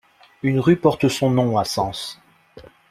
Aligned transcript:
Une 0.41 0.59
rue 0.59 0.77
porte 0.77 1.09
son 1.09 1.29
nom 1.29 1.59
à 1.59 1.63
Sens. 1.63 2.19